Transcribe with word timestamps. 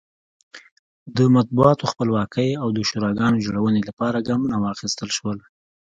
د 1.17 1.19
مطبوعاتو 1.35 1.89
خپلواکۍ 1.91 2.49
او 2.61 2.67
د 2.77 2.79
شوراګانو 2.89 3.43
جوړونې 3.45 3.81
لپاره 3.89 4.25
ګامونه 4.27 4.55
واخیستل 4.59 5.09
شول. 5.17 5.37